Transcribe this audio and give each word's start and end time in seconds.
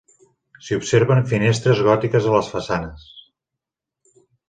S'hi 0.67 0.77
observen 0.77 1.21
finestres 1.33 1.83
gòtiques 1.89 2.29
a 2.31 2.35
les 2.39 2.53
façanes. 2.57 3.07